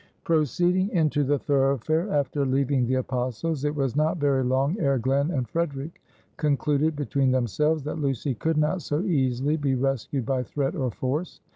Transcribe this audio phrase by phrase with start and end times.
[0.23, 5.29] Proceeding into the thoroughfare, after leaving the Apostles', it was not very long ere Glen
[5.29, 6.01] and Frederic
[6.37, 11.39] concluded between themselves, that Lucy could not so easily be rescued by threat or force.